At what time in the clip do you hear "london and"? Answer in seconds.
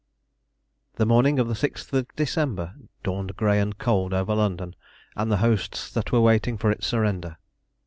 4.33-5.31